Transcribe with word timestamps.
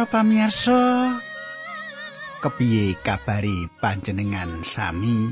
Para 0.00 0.24
pamirsa, 0.24 1.20
kepiye 2.40 2.96
kabari 3.04 3.68
panjenengan 3.84 4.64
sami? 4.64 5.28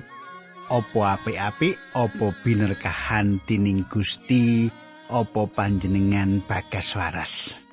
Apa 0.69 1.17
apik-apik, 1.17 1.81
apa 1.97 2.37
binerkahan 2.45 3.41
tining 3.49 3.89
Gusti, 3.89 4.69
apa 5.09 5.49
panjenengan 5.49 6.45
bagas 6.45 6.93
waras? 7.01 7.65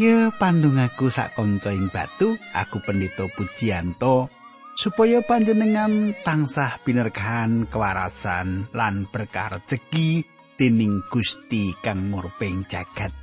Ya 0.00 0.32
pandungaku 0.32 1.12
sak 1.12 1.36
kanca 1.36 1.76
ing 1.76 1.92
batu, 1.92 2.40
aku 2.56 2.80
pendeta 2.80 3.28
Pujianto, 3.28 4.32
supaya 4.80 5.20
panjenengan 5.20 6.16
tansah 6.24 6.80
binerkahan 6.88 7.68
kewarasan 7.68 8.72
lan 8.72 9.04
berkah 9.12 9.60
rejeki 9.60 10.24
tining 10.56 11.04
Gusti 11.12 11.76
kang 11.84 12.08
murping 12.08 12.64
jagat. 12.64 13.21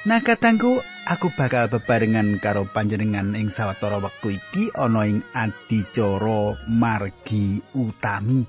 Nah 0.00 0.24
katangku 0.24 0.80
aku 1.04 1.28
bakal 1.36 1.68
bebarengan 1.68 2.40
karo 2.40 2.64
panjenengan 2.64 3.36
ing 3.36 3.52
sawetara 3.52 4.00
wektu 4.00 4.32
iki 4.32 4.72
ana 4.72 5.04
ing 5.04 5.20
adicara 5.36 6.56
margi 6.64 7.60
utami. 7.76 8.40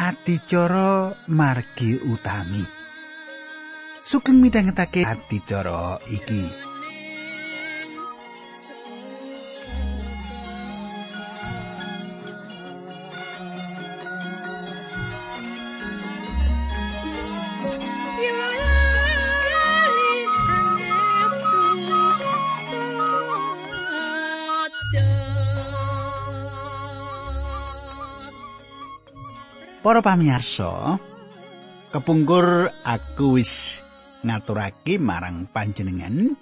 Adicara 0.00 1.12
margi 1.28 2.00
utami. 2.00 2.64
Sugeng 4.00 4.40
midhangetake 4.40 5.04
adicara 5.04 6.00
iki. 6.08 6.65
Para 29.96 30.12
pamirsa, 30.12 31.00
kepungkur 31.88 32.68
aku 32.84 33.40
wis 33.40 33.80
ngaturake 34.28 35.00
marang 35.00 35.48
panjenengan 35.48 36.36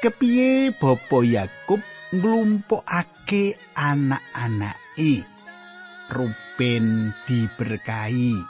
kepiye 0.00 0.72
Bapa 0.72 1.20
Yakub 1.20 1.84
nglumpukake 2.16 3.60
anak-anake? 3.76 5.20
Ruben 6.08 7.12
diberkahi 7.28 8.40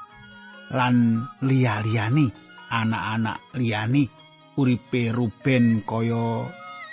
lan 0.70 1.26
liya-liyane 1.42 2.30
anak-anak 2.70 3.42
liyane. 3.58 4.06
Uripe 4.54 5.10
Ruben 5.10 5.82
kaya 5.82 6.46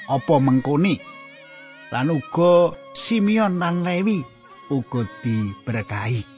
apa 0.10 0.36
mengkone? 0.42 0.98
Lan 1.94 2.10
uga 2.10 2.74
Simeon 2.98 3.62
lan 3.62 3.86
Lewi 3.86 4.18
uga 4.74 5.06
diberkahi 5.22 6.35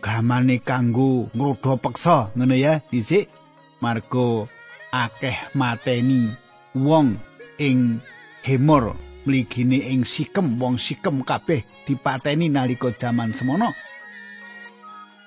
gamane 0.00 0.58
kanggo 0.64 1.28
ngrodha 1.36 1.76
peksa 1.76 2.32
ngono 2.34 2.56
ya 2.56 2.80
dhisik. 2.90 3.28
Margo 3.80 4.48
akeh 4.92 5.56
mateni 5.56 6.28
wong 6.76 7.16
ing 7.56 8.00
hemor 8.44 8.96
mligine 9.24 9.80
ing 9.92 10.04
sikem 10.04 10.60
wong 10.60 10.76
sikem 10.76 11.24
kabeh 11.24 11.64
dipateni 11.84 12.52
nalika 12.52 12.92
jaman 12.92 13.32
semono. 13.32 13.72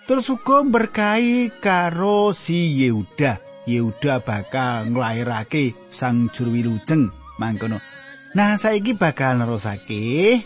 Terus 0.04 0.28
uga 0.30 0.62
berkahi 0.68 1.64
karo 1.64 2.36
si 2.36 2.84
Yehuda. 2.84 3.40
Yehuda 3.64 4.20
bakal 4.20 4.92
nglairake 4.92 5.72
sang 5.88 6.28
juru 6.36 6.60
wilujeng 6.60 7.08
mangkono. 7.40 7.80
Nah 8.36 8.60
saiki 8.60 8.94
bakal 9.00 9.40
nerusake. 9.40 10.44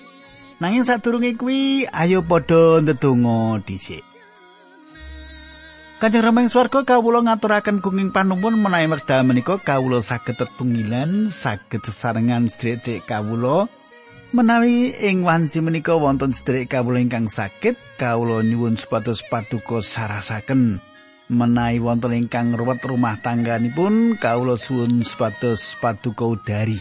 Nanging 0.62 0.86
sadurunge 0.86 1.34
kuwi 1.34 1.90
ayo 1.90 2.22
padha 2.22 2.82
ndedonga 2.82 3.62
dhisik 3.66 4.16
Kanjeng 5.97 6.30
Rama 6.30 6.46
ing 6.46 6.53
swarga 6.53 6.85
kawula 6.85 7.25
ngaturaken 7.25 7.81
gunging 7.81 8.13
panuwun 8.13 8.53
menawi 8.53 8.85
wekdal 8.85 9.25
menika 9.25 9.58
kawula 9.58 9.97
saged 9.97 10.38
tetunggilan 10.38 11.34
saged 11.34 11.81
sesarengan 11.81 12.46
sedherek 12.53 13.09
kawula. 13.09 13.66
Menawi 14.30 14.94
ing 14.94 15.25
wanci 15.25 15.58
menika 15.58 15.97
wonten 15.97 16.38
sedherek 16.38 16.69
kawula 16.69 17.02
ingkang 17.02 17.25
sakit 17.25 17.97
kawula 17.97 18.46
nyuwun 18.46 18.78
supados 18.78 19.25
paduka 19.25 19.81
sarasaken. 19.81 20.78
Menawi 21.34 21.81
wonten 21.81 22.14
ingkang 22.14 22.53
ruwet 22.53 22.85
rumah 22.85 23.18
tangganipun 23.18 24.22
kawula 24.22 24.53
suwun 24.53 25.02
supados 25.02 25.74
paduka 25.81 26.29
udari. 26.29 26.78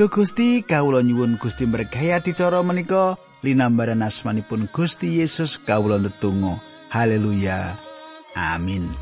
Duh 0.00 0.08
Gusti 0.08 0.64
kawula 0.64 1.04
nyuwun 1.04 1.36
Gusti 1.36 1.68
berkahi 1.68 2.24
dicara 2.24 2.64
menika 2.64 3.20
linambaran 3.44 4.00
asmanipun 4.00 4.72
Gusti 4.72 5.20
Yesus 5.20 5.60
kawula 5.60 6.00
ndedonga. 6.00 6.56
Haleluya 6.88 7.85
Amin. 8.36 8.94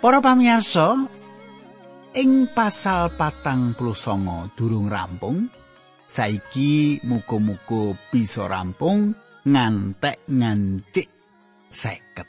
Para 0.00 0.22
pamirsa, 0.22 0.96
ing 2.10 2.50
pasal 2.50 3.14
patang 3.14 3.78
puluh 3.78 3.94
songo 3.94 4.50
durung 4.58 4.90
rampung 4.90 5.46
saiki 6.10 6.98
muga-muga 7.06 7.94
bisa 8.10 8.50
rampung 8.50 9.14
ngantek 9.46 10.26
ngancik 10.26 11.06
seket. 11.70 12.26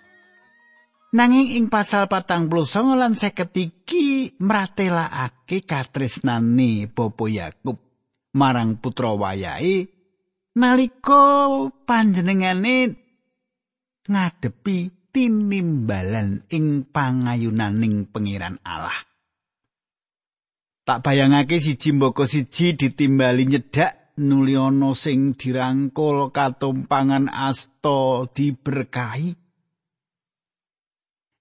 Nanging 1.18 1.58
ing 1.58 1.66
pasal 1.68 2.06
patang 2.06 2.46
puluh 2.46 2.70
songo 2.70 2.94
lan 2.94 3.18
seket 3.18 3.58
iki 3.58 4.38
mratelakake 4.38 5.66
katresnane 5.66 6.86
Bapa 6.86 7.26
Yakub 7.26 7.78
marang 8.38 8.78
putra 8.78 9.18
wayahe 9.18 9.90
nalika 10.56 11.68
panjenengane 11.90 12.96
ngadepi 14.06 15.10
tinimbalan 15.10 16.48
ing 16.54 16.88
pangayunaning 16.88 18.08
pangeran 18.08 18.56
Allah 18.64 19.11
Tak 20.82 21.06
bayangake 21.06 21.62
siji 21.62 21.94
mboko 21.94 22.26
siji 22.26 22.74
ditimbali 22.74 23.46
nyedak 23.46 24.18
nuli 24.18 24.58
ana 24.58 24.98
sing 24.98 25.38
dirangkul 25.38 26.34
katumpangan 26.34 27.30
asta 27.30 28.26
diberkahi. 28.34 29.38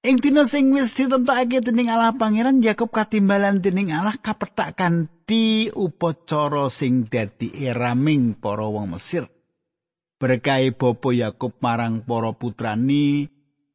Ing 0.01 0.17
dina 0.17 0.45
sing 0.49 0.73
wis 0.73 0.97
ditentokake 0.97 1.61
dening 1.61 1.93
Allah 1.93 2.17
Pangeran 2.17 2.65
Yakub 2.65 2.89
katimbalan 2.89 3.61
dening 3.61 3.93
Allah 3.93 4.17
kapethak 4.17 4.77
kanthi 4.77 5.69
upacara 5.73 6.73
sing 6.73 7.05
dadi 7.05 7.53
eraming 7.65 8.37
para 8.37 8.65
wong 8.65 8.97
Mesir. 8.97 9.29
Berkahi 10.21 10.77
Bapa 10.77 11.17
Yakub 11.17 11.57
marang 11.65 12.05
para 12.05 12.33
putrani 12.37 13.25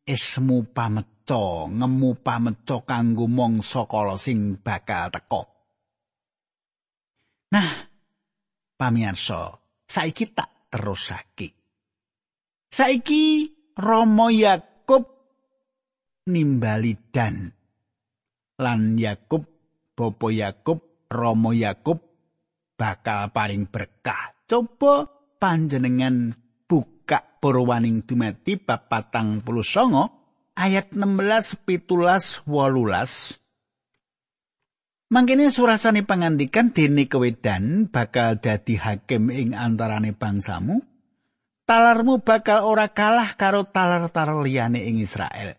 esmu 0.05 0.65
pameca 0.69 1.69
ngemu 1.69 2.21
pameca 2.21 2.85
kanggo 2.85 3.25
mangsa 3.25 3.85
kala 3.89 4.17
sing 4.17 4.61
bakal 4.61 5.09
teka. 5.09 5.54
Nah, 7.53 7.71
pamirsa, 8.79 9.53
saiki 9.85 10.33
tak 10.33 10.71
terusake. 10.73 11.49
Saiki 12.71 13.47
Romo 13.77 14.33
Yakub 14.33 15.03
nimbali 16.25 16.93
dan 17.13 17.51
lan 18.59 18.97
Yakub 18.97 19.43
Bapa 19.95 20.27
Yakub 20.31 21.07
Romo 21.11 21.51
Yakub 21.55 21.99
bakal 22.75 23.31
paring 23.31 23.71
berkah. 23.71 24.35
Coba 24.45 25.07
panjenengan 25.39 26.35
buka 26.67 27.23
purwaning 27.39 28.03
dumati 28.03 28.59
bab 28.59 28.91
patang 28.91 29.39
puluh 29.39 29.63
songo 29.63 30.25
ayat 30.57 30.91
16 30.91 31.63
pitulas 31.67 32.43
wolulas 32.47 33.39
Mangkene 35.05 35.53
surasane 35.53 36.01
pangandikan 36.01 36.73
dene 36.73 37.05
kewedan 37.05 37.93
bakal 37.93 38.41
dadi 38.41 38.73
hakim 38.73 39.29
ing 39.29 39.53
antarane 39.53 40.17
bangsamu. 40.17 40.81
Talarmu 41.65 42.25
bakal 42.25 42.65
ora 42.65 42.89
kalah 42.89 43.37
karo 43.37 43.65
talar-talar 43.65 44.41
liyane 44.41 44.81
ing 44.85 44.97
Israel. 44.97 45.53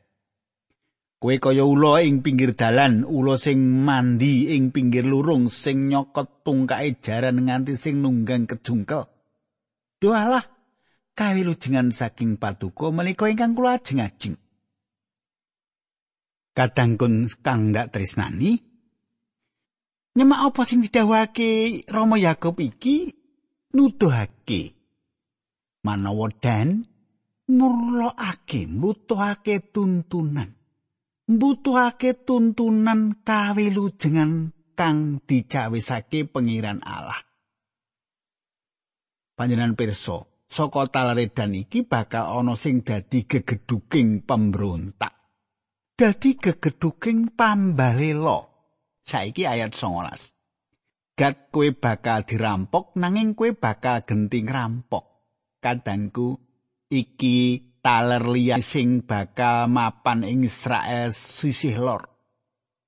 Kowe 1.16 1.34
kaya 1.38 1.62
ula 1.62 2.02
ing 2.02 2.26
pinggir 2.26 2.58
dalan, 2.58 3.06
ula 3.06 3.38
sing 3.38 3.62
mandi 3.62 4.50
ing 4.54 4.74
pinggir 4.74 5.06
lurung 5.06 5.48
sing 5.48 5.88
nyokot 5.90 6.42
tungkae 6.42 6.98
jaran 6.98 7.46
nganti 7.46 7.78
sing 7.78 8.02
nunggang 8.02 8.50
kejungkel. 8.50 9.06
Doalah 10.02 10.44
kawilujengan 11.16 11.94
saking 11.94 12.36
paduka 12.36 12.92
menika 12.92 13.30
ingkang 13.30 13.56
kula 13.56 13.78
ajeng-ajeng. 13.78 14.36
Kadangkun 16.52 17.30
kang 17.40 17.72
ndak 17.72 17.96
tresnani 17.96 18.75
nyemak 20.16 20.50
apa 20.50 20.64
sing 20.64 20.80
didhawuhake 20.80 21.84
Rama 21.92 22.16
Yakub 22.16 22.56
iki? 22.58 23.12
Nuduhake. 23.76 24.72
Manawa 25.84 26.32
dan 26.32 26.88
murlokake 27.52 28.64
mbutuhake 28.66 29.70
tuntunan. 29.70 30.56
Mbutuhake 31.28 32.24
tuntunan 32.24 33.20
kawilujengan 33.22 34.56
kang 34.72 35.20
dicawisake 35.28 36.24
pengiran 36.24 36.80
Allah. 36.80 37.20
Panjenengan 39.36 39.76
pirsa 39.76 40.24
saka 40.48 40.88
talaredan 40.88 41.52
iki 41.52 41.84
bakal 41.84 42.40
ana 42.40 42.56
sing 42.56 42.80
dadi 42.80 43.28
gegeduking 43.28 44.24
pemberontak. 44.24 45.12
Dadi 45.92 46.40
gegeduking 46.40 47.36
pambalela 47.36 48.55
saiki 49.06 49.46
ayat 49.46 49.70
19 49.70 50.34
Gat 51.16 51.48
kue 51.48 51.72
bakal 51.72 52.28
dirampok 52.28 52.92
nanging 53.00 53.32
kue 53.32 53.56
bakal 53.56 54.04
genting 54.04 54.44
rampok 54.50 55.24
kadangku 55.64 56.36
iki 56.92 57.72
taler 57.80 58.26
liya 58.26 58.60
sing 58.60 59.06
bakal 59.06 59.70
mapan 59.70 60.26
ing 60.26 60.44
Israel 60.44 61.14
sisih 61.14 61.78
lor. 61.78 62.02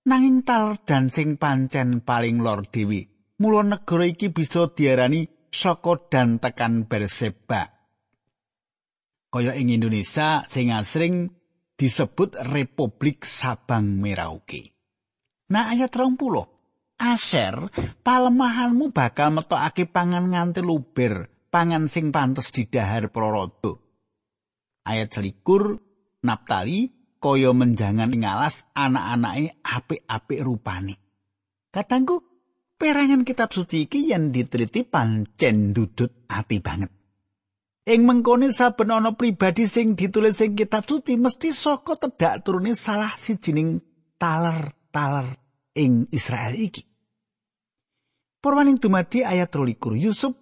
Nanging 0.05 0.45
taler 0.45 0.77
dan 0.83 1.09
sing 1.09 1.39
pancen 1.41 2.03
paling 2.05 2.45
lor 2.45 2.69
dewi 2.69 3.07
mula 3.39 3.63
negara 3.63 4.05
iki 4.05 4.35
bisa 4.35 4.69
diarani 4.75 5.25
saka 5.49 6.11
dan 6.11 6.43
tekan 6.43 6.85
Berseba. 6.85 7.71
Kaya 9.29 9.55
ing 9.57 9.73
Indonesia 9.73 10.45
sing 10.49 10.75
asring 10.75 11.33
disebut 11.79 12.35
Republik 12.53 13.23
Sabang 13.25 14.03
Merauke. 14.03 14.78
Nah 15.49 15.73
ayat 15.73 15.89
20. 15.89 16.21
Aser, 16.99 17.71
palemahanmu 18.05 18.91
bakal 18.91 19.33
metokake 19.33 19.89
pangan 19.89 20.29
nganti 20.35 20.61
luber, 20.61 21.31
pangan 21.49 21.87
sing 21.89 22.11
pantes 22.11 22.51
didahar 22.51 23.09
prorodo. 23.09 23.81
Ayat 24.85 25.15
selikur, 25.15 25.79
Naptali, 26.27 26.91
kaya 27.23 27.55
menjangan 27.55 28.11
ing 28.13 28.27
alas 28.27 28.67
anak-anake 28.75 29.63
apik-apik 29.63 30.41
rupane. 30.43 30.95
Katangku, 31.71 32.19
perangan 32.75 33.23
kitab 33.23 33.55
suci 33.55 33.87
iki 33.87 34.11
yen 34.11 34.35
diteliti 34.35 34.83
pancen 34.83 35.73
dudut 35.73 36.27
ati 36.27 36.59
banget. 36.59 36.91
Ing 37.89 38.05
mengkone 38.05 38.53
saben 38.53 38.93
ana 38.93 39.17
pribadi 39.17 39.65
sing 39.65 39.97
ditulis 39.97 40.43
ing 40.45 40.59
kitab 40.59 40.85
suci 40.85 41.17
mesti 41.17 41.57
saka 41.57 41.97
tedak 41.97 42.45
turune 42.45 42.77
salah 42.77 43.17
sijining 43.17 43.81
taler-taler 44.93 45.37
ing 45.77 46.09
Israel 46.11 46.55
iki. 46.57 46.83
Purwaning 48.39 48.79
dumadi 48.79 49.27
ayat 49.27 49.51
23 49.51 49.99
Yusuf 49.99 50.35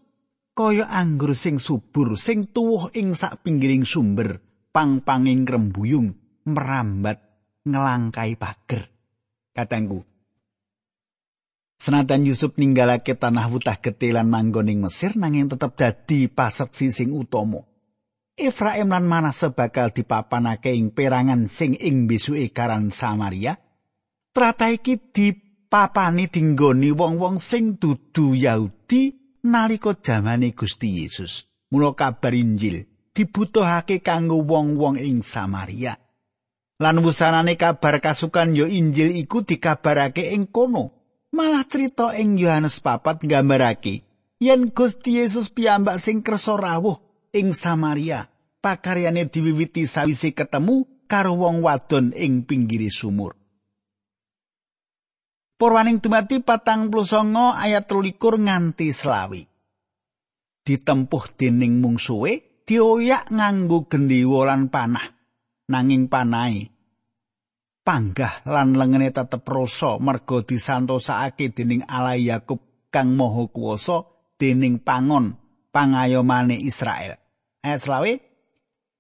kaya 0.57 0.89
anggur 0.89 1.37
sing 1.37 1.61
subur 1.61 2.17
sing 2.17 2.49
tuwuh 2.49 2.93
ing 2.97 3.13
sak 3.13 3.45
pinggiring 3.45 3.85
sumber 3.85 4.41
pang-panging 4.73 5.49
rembuyung 5.49 6.13
merambat 6.45 7.19
ngelangkai 7.65 8.37
pager. 8.37 8.85
Katangku, 9.57 10.05
Senatan 11.81 12.29
Yusuf 12.29 12.57
ninggalake 12.61 13.17
tanah 13.17 13.49
wutah 13.49 13.81
getih 13.81 14.17
lan 14.17 14.29
manggon 14.29 14.69
ing 14.69 14.85
Mesir 14.85 15.17
nanging 15.17 15.49
tetep 15.49 15.77
dadi 15.77 16.29
paseksi 16.29 16.93
sing 16.93 17.13
utama. 17.13 17.65
Efraim 18.37 18.93
lan 18.93 19.09
Manase 19.09 19.49
bakal 19.53 19.97
dipapanake 19.97 20.77
ing 20.77 20.93
perangan 20.93 21.49
sing 21.49 21.73
ing 21.73 22.05
besuke 22.05 22.53
karan 22.53 22.93
Samaria. 22.93 23.57
Trata 24.37 24.69
iki 24.69 25.01
dipapani 25.01 26.29
dinggoni 26.29 26.93
wong-wong 26.93 27.41
sing 27.41 27.81
dudu 27.81 28.37
Yahudi 28.37 29.17
nalika 29.49 29.97
jamane 29.97 30.53
Gusti 30.53 31.01
Yesus. 31.01 31.49
Mula 31.73 31.97
kabar 31.97 32.37
Injil 32.37 32.85
dibutuhake 33.17 34.05
kanggo 34.05 34.45
wong-wong 34.45 35.01
ing 35.01 35.25
Samaria. 35.25 35.97
Lan 36.77 37.01
wusanane 37.01 37.57
kabar 37.57 37.97
kasukan 38.05 38.53
yo 38.53 38.69
Injil 38.69 39.17
iku 39.17 39.41
dikabarake 39.41 40.37
ing 40.37 40.53
kono. 40.53 40.97
malah 41.37 41.69
cerita 41.69 42.17
ing 42.17 42.41
Yohanes 42.41 42.81
papat 42.81 43.21
nggambarake 43.21 44.09
yen 44.41 44.73
Gusti 44.73 45.21
Yesus 45.21 45.53
piyambak 45.53 46.01
sing 46.01 46.25
kersa 46.25 46.57
rawuh 46.57 46.97
ing 47.37 47.53
Samaria 47.53 48.33
pakaryane 48.65 49.29
diwiwiti 49.29 49.85
sawise 49.85 50.33
ketemu 50.33 50.89
karo 51.05 51.37
wong 51.37 51.61
wadon 51.61 52.17
ing 52.17 52.49
pinggiri 52.49 52.89
sumur 52.89 53.37
Purwaning 55.57 56.05
dumati 56.05 56.45
patang 56.45 56.93
songo 57.05 57.57
ayat 57.57 57.89
telulikur 57.89 58.37
nganti 58.37 58.93
selawi. 58.93 59.41
Ditempuh 60.67 61.25
dening 61.33 61.81
mungsuwe, 61.81 62.65
dioyak 62.69 63.33
nganggo 63.33 63.89
gendiwa 63.89 64.53
lan 64.53 64.69
panah. 64.69 65.09
Nanging 65.67 66.07
panai 66.07 66.77
panggah 67.87 68.43
lan 68.51 68.75
lengene 68.75 69.15
tetep 69.15 69.47
rasa 69.47 70.03
merga 70.03 70.43
disantosake 70.43 71.55
dening 71.55 71.87
Allah 71.87 72.19
Yakub 72.19 72.91
kang 72.91 73.15
maha 73.15 73.47
kuwasa 73.47 74.03
dening 74.35 74.83
pangon 74.83 75.39
pangayomane 75.71 76.59
Israel. 76.59 77.15
Ayat 77.63 77.81
selawe, 77.87 78.13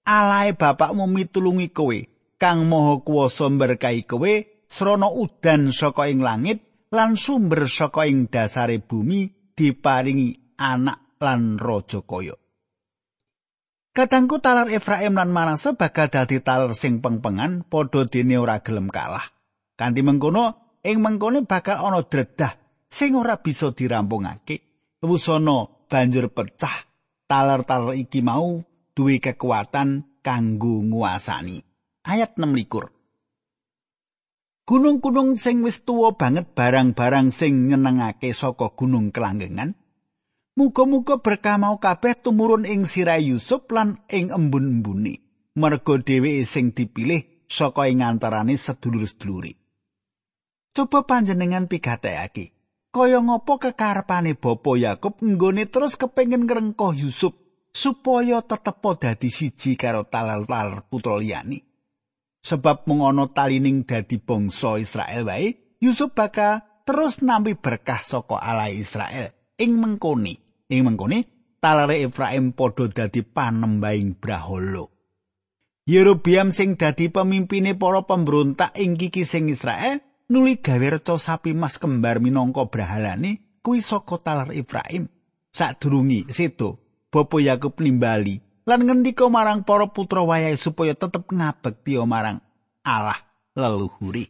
Alae 0.07 0.55
bapakmu 0.55 1.11
mitulungi 1.11 1.75
kowe, 1.75 1.99
kang 2.39 2.63
maha 2.71 3.03
kuwasa 3.03 3.51
berkahi 3.51 4.07
kowe, 4.07 4.47
srana 4.67 5.09
udan 5.11 5.73
saka 5.73 6.11
ing 6.11 6.23
langit, 6.23 6.91
lan 6.95 7.19
sumber 7.19 7.67
saka 7.67 8.07
ing 8.07 8.31
dasare 8.31 8.79
bumi 8.83 9.53
diparingi 9.57 10.59
anak 10.61 11.19
lan 11.23 11.57
raja 11.57 12.05
kaya. 12.05 12.37
Kadangku 13.97 14.45
talar 14.45 14.69
Efraim 14.69 15.17
lan 15.17 15.33
Manase 15.33 15.73
bakal 15.73 16.13
dadi 16.13 16.45
talar 16.45 16.77
sing 16.77 17.01
pengpengan 17.01 17.65
padha 17.65 18.05
dene 18.05 18.37
ora 18.37 18.61
gelem 18.61 18.93
kalah. 18.93 19.25
Kanthi 19.73 20.05
mengkono 20.05 20.77
ing 20.85 21.01
mengkone 21.01 21.49
bakal 21.49 21.81
ana 21.81 22.05
dredah 22.05 22.85
sing 22.93 23.17
ora 23.17 23.41
bisa 23.41 23.73
dirampungake. 23.73 24.61
Wusana 25.01 25.89
banjur 25.89 26.29
pecah. 26.29 26.85
Talar-talar 27.25 27.97
iki 27.97 28.21
mau 28.21 28.61
duwe 28.93 29.17
kekuatan 29.17 30.21
kanggo 30.21 30.85
nguasani. 30.85 31.59
Ayat 32.05 32.37
6 32.37 32.53
Gunung-gunung 34.67 35.39
sing 35.39 35.63
wis 35.63 35.87
tuwa 35.87 36.19
banget 36.19 36.51
barang-barang 36.51 37.31
sing 37.31 37.71
nyenengake 37.71 38.35
saka 38.35 38.75
gunung 38.75 39.15
kelanggengan 39.15 39.79
Muga-muga 40.57 41.21
berkah 41.21 41.61
mau 41.61 41.77
kabeh 41.77 42.17
tumurun 42.17 42.65
ing 42.65 42.89
sirah 42.89 43.21
Yusuf 43.21 43.69
lan 43.69 44.01
ing 44.09 44.33
embun-embuni. 44.33 45.21
Merga 45.53 46.01
dheweke 46.01 46.49
sing 46.49 46.73
dipilih 46.73 47.45
saka 47.45 47.93
ing 47.93 48.01
antarane 48.01 48.57
sedulur-sedulure. 48.57 49.53
Coba 50.73 51.05
panjenengan 51.05 51.69
pigatekake, 51.69 52.57
kaya 52.89 53.21
ngopo 53.21 53.61
kekarepane 53.61 54.33
Bapa 54.33 54.81
Yakub 54.81 55.21
nggone 55.21 55.69
terus 55.69 56.01
kepengin 56.01 56.49
ngrengkoh 56.49 56.97
Yusuf 56.97 57.37
supaya 57.77 58.41
tetep 58.41 58.81
dadi 58.81 59.29
siji 59.29 59.77
karo 59.77 60.09
talal-talal 60.09 60.89
putra 60.89 61.21
liyane. 61.21 61.66
Sebab 62.47 62.87
mung 62.87 63.03
ana 63.03 63.27
talining 63.27 63.83
dadi 63.83 64.23
bangsa 64.23 64.79
Israel 64.79 65.27
wae, 65.27 65.75
Yusuf 65.83 66.15
bakal 66.15 66.63
terus 66.87 67.19
nampi 67.19 67.59
berkah 67.59 68.07
saka 68.07 68.39
Allah 68.39 68.71
Israel 68.71 69.35
ing 69.59 69.75
mengkoni. 69.75 70.39
Ing 70.71 70.87
mengkone 70.87 71.27
talare 71.59 72.07
Efraim 72.07 72.55
padha 72.55 72.87
dadi 72.87 73.27
panembahing 73.27 74.15
brahala. 74.23 74.87
Yerobiam 75.91 76.55
sing 76.55 76.79
dadi 76.79 77.11
pemimpine 77.11 77.75
para 77.75 78.07
pemberontak 78.07 78.79
ing 78.79 78.95
kiki 78.95 79.27
sing 79.27 79.51
Israel 79.51 79.99
nuli 80.31 80.63
gawe 80.63 81.03
reca 81.03 81.19
sapi 81.19 81.51
mas 81.51 81.83
kembar 81.83 82.23
minangka 82.23 82.71
brahalane 82.71 83.59
kuwi 83.59 83.83
saka 83.83 84.23
talar 84.23 84.55
Efraim. 84.55 85.11
Sadurungi 85.51 86.31
sedo, 86.31 86.79
Bapa 87.11 87.43
Yakub 87.43 87.75
nimbali 87.83 88.46
lan 88.67 88.81
ngendika 88.83 89.31
marang 89.31 89.63
para 89.63 89.87
putra 89.89 90.27
wayahe 90.27 90.59
supaya 90.59 90.93
tetep 90.93 91.31
ngabekti 91.31 91.97
marang 92.03 92.43
Allah 92.83 93.23
leluhuri. 93.55 94.27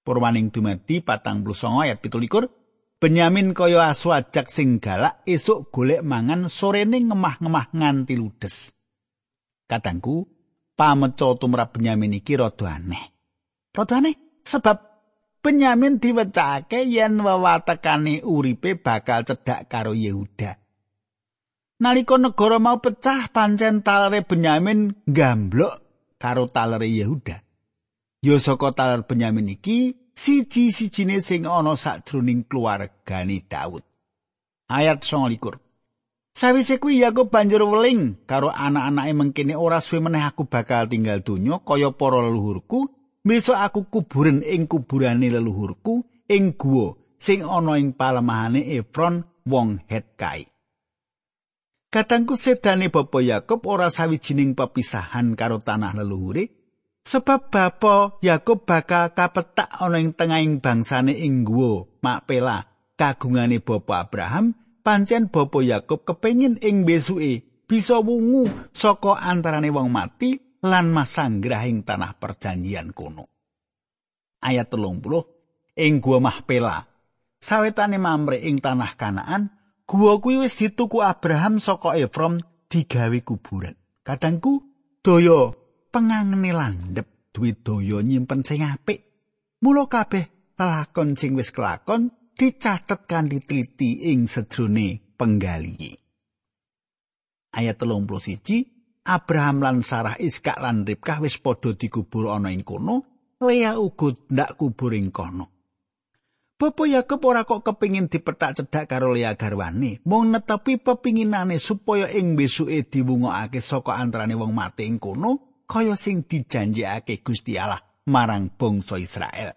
Purwaning 0.00 0.48
dumadi 0.48 1.04
patang 1.04 1.44
puluh 1.44 1.54
ayat 1.84 2.00
pitulikur, 2.00 2.48
Benyamin 3.00 3.56
kaya 3.56 3.88
asu 3.88 4.12
ajak 4.12 4.52
sing 4.52 4.76
galak 4.76 5.24
esuk 5.24 5.72
golek 5.72 6.04
mangan 6.04 6.52
sorene 6.52 7.00
ngemah-ngemah 7.00 7.72
nganti 7.72 8.12
ludes. 8.16 8.76
Katangku, 9.64 10.28
pameco 10.76 11.36
tumrap 11.40 11.72
Benyamin 11.72 12.20
iki 12.20 12.36
rada 12.36 12.76
aneh. 12.76 13.00
Rada 13.72 14.04
aneh 14.04 14.44
sebab 14.44 14.76
Benyamin 15.40 15.96
diwecake 15.96 16.84
yen 16.84 17.24
wewatekane 17.24 18.20
uripe 18.20 18.76
bakal 18.76 19.24
cedhak 19.24 19.72
karo 19.72 19.96
Yehuda. 19.96 20.60
Nalika 21.80 22.20
negara 22.20 22.60
mau 22.60 22.76
pecah 22.76 23.32
pancen 23.32 23.80
talere 23.80 24.20
Benyamin 24.20 24.92
gamblok 25.08 25.80
karo 26.20 26.44
talere 26.44 26.84
Yehuda. 26.84 27.40
Ya 28.20 28.36
saka 28.36 28.68
taler 28.76 29.08
Benyamin 29.08 29.56
iki 29.56 29.96
siji-sijine 30.12 31.24
sing 31.24 31.48
ana 31.48 31.72
sakjroning 31.72 32.44
keluargane 32.44 33.48
Daud. 33.48 33.80
Ayat 34.68 35.00
29. 35.00 35.56
Sawise 36.36 36.76
kuwi 36.76 37.00
Yakub 37.00 37.32
banjur 37.32 37.64
weling 37.64 38.28
karo 38.28 38.52
anak-anake 38.52 39.12
mengkene 39.16 39.56
ora 39.56 39.80
suwe 39.80 40.04
meneh 40.04 40.20
aku 40.20 40.44
bakal 40.52 40.84
tinggal 40.84 41.24
donya 41.24 41.64
kaya 41.64 41.96
para 41.96 42.20
leluhurku, 42.20 42.92
besok 43.24 43.56
aku 43.56 43.88
kuburen 43.88 44.44
ing 44.44 44.68
kuburane 44.68 45.32
leluhurku 45.32 46.04
ing 46.28 46.60
guwa 46.60 47.00
sing 47.16 47.40
ana 47.40 47.80
ing 47.80 47.96
palemahane 47.96 48.68
Efron 48.68 49.24
wong 49.48 49.80
Het 49.88 50.20
Katangku 51.90 52.38
sedane 52.38 52.86
Bapa 52.86 53.18
Yakub 53.18 53.66
ora 53.66 53.90
sawijining 53.90 54.54
pepisahan 54.54 55.34
karo 55.34 55.58
tanah 55.58 55.90
leluhure, 55.98 56.46
sebab 57.02 57.50
Bapa 57.50 58.14
Yakub 58.22 58.62
bakal 58.62 59.10
kapetak 59.10 59.66
ana 59.74 59.98
ing 59.98 60.14
tengahing 60.14 60.62
bangsane 60.62 61.18
ing 61.18 61.42
guwa 61.42 61.90
Makpela 61.98 62.62
kagungane 62.94 63.58
Bapa 63.58 64.06
Abraham 64.06 64.54
pancen 64.86 65.34
Bapa 65.34 65.66
Yakub 65.66 66.06
kepengin 66.06 66.62
ing 66.62 66.86
besuke 66.86 67.66
bisa 67.66 67.98
wungu 67.98 68.46
saka 68.70 69.18
antarane 69.18 69.74
wong 69.74 69.90
mati 69.90 70.38
lan 70.62 70.94
masanggrah 70.94 71.66
ing 71.66 71.82
tanah 71.82 72.14
perjanjian 72.22 72.94
kuno. 72.94 73.26
Ayat 74.38 74.70
30 74.70 75.10
ing 75.74 75.98
gua 75.98 76.22
Mahpela 76.22 76.86
sawetane 77.42 77.98
mamre 77.98 78.38
ing 78.46 78.62
tanah 78.62 78.94
Kanaan 78.94 79.59
gua 79.90 80.22
kuwi 80.22 80.46
wis 80.46 80.54
dituku 80.54 81.02
Abraham 81.02 81.58
saka 81.58 81.98
Efron 81.98 82.38
digawe 82.70 83.18
kuburan. 83.26 83.74
Kadangku 84.06 84.62
daya 85.02 85.50
pengangene 85.90 86.54
landhep 86.54 87.34
duwe 87.34 87.58
daya 87.58 87.98
nyimpen 88.06 88.46
sing 88.46 88.62
apik. 88.62 89.02
Mula 89.66 89.90
kabeh 89.90 90.54
lakon 90.54 91.18
sing 91.18 91.34
wis 91.34 91.50
kelakon 91.50 92.06
dicatet 92.38 93.10
kanthi 93.10 93.42
teliti 93.42 94.14
ing 94.14 94.30
sedrone 94.30 95.18
penggali. 95.18 95.90
Ayat 97.50 97.82
31 97.82 99.10
Abraham 99.10 99.58
lan 99.58 99.82
Sarah 99.82 100.14
Iskak 100.22 100.62
lan 100.62 100.86
Ribkah 100.86 101.18
wis 101.18 101.42
padha 101.42 101.74
dikubur 101.74 102.30
ana 102.30 102.54
ing 102.54 102.62
kono, 102.62 103.02
Lea 103.42 103.74
uga 103.74 104.14
ndak 104.30 104.54
kubur 104.54 104.94
ing 104.94 105.10
kono. 105.10 105.49
Bapak 106.60 106.92
Yakub 106.92 107.24
ora 107.24 107.48
kok 107.48 107.64
kepingin 107.64 108.12
dipethak 108.12 108.52
cedhak 108.52 108.84
karo 108.84 109.16
Lea 109.16 109.32
garwane, 109.32 110.04
mung 110.04 110.28
netepi 110.28 110.76
pepinginane 110.76 111.56
supaya 111.56 112.04
ing 112.12 112.36
besuke 112.36 112.84
diwungokake 112.84 113.64
saka 113.64 113.96
antarane 113.96 114.36
wong 114.36 114.52
mati 114.52 114.84
ing 114.84 115.00
kono, 115.00 115.64
kaya 115.64 115.96
sing 115.96 116.28
dijanjekake 116.28 117.24
Gusti 117.24 117.56
Allah 117.56 117.80
marang 118.12 118.52
bangsa 118.52 119.00
Israel. 119.00 119.56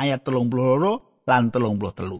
Ayat 0.00 0.24
32 0.24 1.28
lan 1.28 1.52
telung 1.52 1.76
puluh 1.76 1.92
telu. 1.92 2.18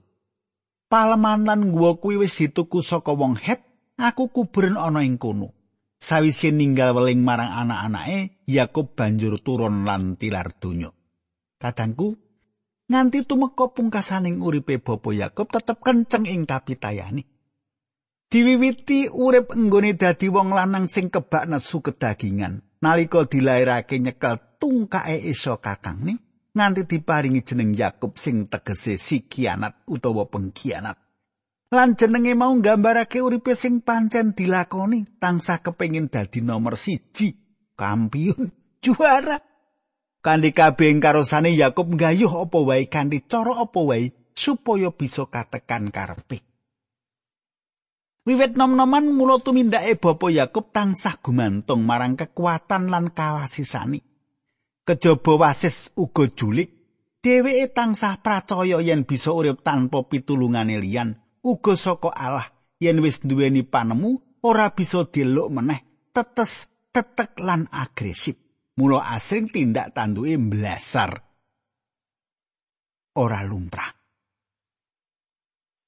Paleman 0.92 1.48
lan 1.48 1.72
gua 1.72 1.96
kuwi 1.96 2.20
wis 2.20 2.36
dituku 2.36 2.84
saka 2.84 3.16
wong 3.16 3.40
het, 3.40 3.64
aku 3.96 4.28
kuburen 4.28 4.76
ana 4.76 5.00
ing 5.00 5.16
kono. 5.16 5.56
Sawise 5.96 6.52
ninggal 6.52 6.92
weling 6.92 7.24
marang 7.24 7.56
anak-anake, 7.56 8.44
Yakub 8.44 8.92
banjur 8.92 9.40
turun 9.40 9.88
lan 9.88 10.20
tilar 10.20 10.52
donya. 10.60 10.92
Kadangku, 11.56 12.20
nganti 12.90 13.22
tumeka 13.22 13.70
pungkasaning 13.70 14.42
uripe 14.42 14.82
bapa 14.82 15.14
Yakub 15.14 15.46
tetep 15.54 15.78
kenceng 15.78 16.26
ing 16.26 16.42
kapitayane. 16.42 17.22
Diwiwiti 18.30 19.10
urip 19.10 19.54
enggone 19.54 19.94
dadi 19.94 20.30
wong 20.30 20.54
lanang 20.54 20.86
sing 20.86 21.10
kebak 21.10 21.50
nesu 21.50 21.82
kedagingan. 21.82 22.62
Nalika 22.82 23.26
dilairake 23.26 23.98
nyekel 23.98 24.58
tungkae 24.58 25.18
iso 25.26 25.58
kakangne, 25.58 26.14
nganti 26.54 26.86
diparingi 26.86 27.42
jeneng 27.42 27.74
Yakub 27.74 28.16
sing 28.16 28.46
tegese 28.46 28.96
sikianat 28.96 29.84
utawa 29.90 30.30
pengkhianat. 30.30 30.96
Lan 31.70 31.94
jenenge 31.94 32.34
mau 32.34 32.54
nggambarake 32.54 33.22
uripe 33.22 33.54
sing 33.54 33.82
pancen 33.82 34.34
dilakoni 34.34 35.06
tansah 35.22 35.62
kepengin 35.62 36.10
dadi 36.10 36.42
nomor 36.42 36.74
siji, 36.74 37.34
kampiun, 37.78 38.50
juara. 38.82 39.49
Kanthi 40.20 40.52
kabeh 40.52 41.00
karosane 41.00 41.56
Yakub 41.56 41.96
nggayuh 41.96 42.44
apa 42.44 42.58
wae 42.60 42.84
kanthi 42.92 43.24
cara 43.24 43.64
apa 43.64 43.80
wae 43.80 44.12
supaya 44.36 44.92
bisa 44.92 45.24
katekan 45.28 45.88
karepe. 45.88 46.44
Wiwit 48.28 48.52
nom-noman 48.52 49.16
mula 49.16 49.40
tumindake 49.40 49.96
Bapa 49.96 50.28
Yakub 50.28 50.68
tansah 50.76 51.16
gumantung 51.24 51.88
marang 51.88 52.20
kekuatan 52.20 52.92
lan 52.92 53.16
kawasisane. 53.16 54.10
kejaba 54.90 55.46
wasis 55.46 55.94
uga 55.94 56.26
julik 56.26 56.74
dheweke 57.22 57.70
tansah 57.70 58.18
pracaya 58.18 58.82
yen 58.82 59.06
bisa 59.06 59.30
urip 59.30 59.62
tanpa 59.62 60.02
pitulungane 60.02 60.82
liyan 60.82 61.14
uga 61.46 61.78
saka 61.78 62.10
Allah 62.10 62.50
yen 62.82 62.98
wis 62.98 63.22
duweni 63.22 63.62
panemu 63.62 64.42
ora 64.42 64.74
bisa 64.74 65.06
diluk 65.06 65.52
meneh 65.54 66.10
tetes 66.10 66.66
tetek 66.90 67.38
lan 67.38 67.70
agresif 67.70 68.34
mula 68.80 69.04
asring 69.12 69.52
tindak 69.52 69.92
tanduke 69.92 70.40
mblasar. 70.40 71.20
Ora 73.20 73.44
lumrah. 73.44 73.92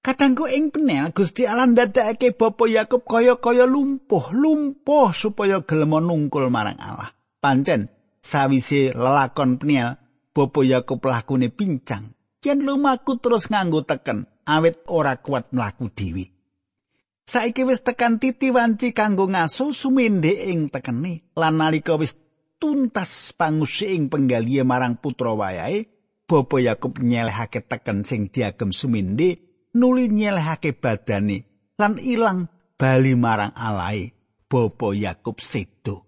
Katangku 0.02 0.50
ing 0.50 0.68
penel 0.68 1.14
Gusti 1.16 1.48
Allah 1.48 1.72
ndadekake 1.72 2.34
Bapa 2.36 2.68
Yakub 2.68 3.06
kaya-kaya 3.06 3.64
lumpuh, 3.64 4.34
lumpuh 4.34 5.14
supaya 5.14 5.64
gelem 5.64 5.94
nungkul 6.04 6.52
marang 6.52 6.76
Allah. 6.76 7.14
Pancen 7.40 7.88
sawise 8.20 8.92
lelakon 8.92 9.56
peniel 9.62 9.96
Bopo 10.34 10.66
Yakub 10.66 11.00
lakune 11.06 11.48
pincang. 11.54 12.12
Yen 12.42 12.66
lumaku 12.66 13.22
terus 13.22 13.46
nganggo 13.46 13.86
teken 13.86 14.26
awit 14.42 14.82
ora 14.90 15.14
kuat 15.22 15.54
mlaku 15.54 15.86
dhewe. 15.94 16.24
Saiki 17.22 17.62
wis 17.62 17.86
tekan 17.86 18.18
titi 18.18 18.50
wanci 18.50 18.90
kanggo 18.90 19.30
ngaso 19.30 19.70
sumende 19.70 20.34
ing 20.50 20.66
tekene 20.66 21.22
lan 21.38 21.54
nalika 21.62 21.94
wis 21.94 22.18
tuntas 22.62 23.34
pangusi 23.34 23.98
ing 23.98 24.06
penggalie 24.06 24.62
marang 24.62 24.94
putra 24.94 25.34
wayahe 25.34 25.90
Bopo 26.30 26.62
Yakub 26.62 27.02
nyelehake 27.02 27.66
teken 27.66 28.06
sing 28.06 28.30
diagem 28.30 28.70
sumende 28.70 29.42
nuli 29.74 30.06
nyelehake 30.06 30.70
badane 30.78 31.42
lan 31.74 31.98
ilang 31.98 32.46
bali 32.78 33.18
marang 33.18 33.50
alai 33.58 34.14
Bopo 34.46 34.94
Yakub 34.94 35.42
sedo 35.42 36.06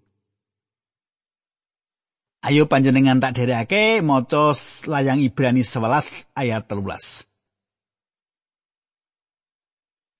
Ayo 2.45 2.69
panjenengan 2.69 3.19
tak 3.25 3.41
dereake 3.41 4.05
maca 4.05 4.53
layang 4.85 5.25
Ibrani 5.25 5.65
11 5.65 6.29
ayat 6.37 6.69
13. 6.69 7.34